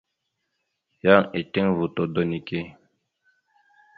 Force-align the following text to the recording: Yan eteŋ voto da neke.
Yan 1.03 1.23
eteŋ 1.39 1.65
voto 1.77 2.03
da 2.13 2.21
neke. 2.29 2.59